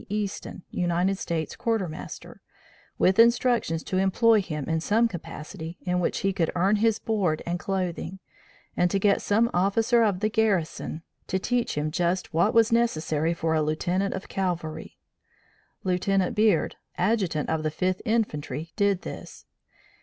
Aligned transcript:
Easton, 0.09 0.63
United 0.71 1.15
States 1.19 1.55
Quartermaster, 1.55 2.41
with 2.97 3.19
instructions 3.19 3.83
to 3.83 3.97
employ 3.99 4.41
him 4.41 4.65
in 4.67 4.81
some 4.81 5.07
capacity 5.07 5.77
in 5.83 5.99
which 5.99 6.21
he 6.21 6.33
could 6.33 6.49
earn 6.55 6.77
his 6.77 6.97
board 6.97 7.43
and 7.45 7.59
clothing, 7.59 8.17
and 8.75 8.89
to 8.89 8.97
get 8.97 9.21
some 9.21 9.47
officer 9.53 10.01
of 10.01 10.19
the 10.19 10.27
garrison 10.29 11.03
to 11.27 11.37
teach 11.37 11.77
him 11.77 11.91
just 11.91 12.33
what 12.33 12.51
was 12.51 12.71
necessary 12.71 13.35
for 13.35 13.53
a 13.53 13.61
Lieutenant 13.61 14.15
of 14.15 14.27
Cavalry. 14.27 14.97
Lieutenant 15.83 16.35
Beard, 16.35 16.77
adjutant 16.97 17.47
of 17.47 17.61
the 17.61 17.69
Fifth 17.69 18.01
Infantry 18.03 18.73
did 18.75 19.03
this. 19.03 19.45